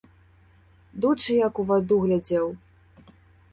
Дучэ 1.05 1.35
як 1.47 1.61
у 1.63 1.67
ваду 1.73 2.01
глядзеў. 2.09 2.45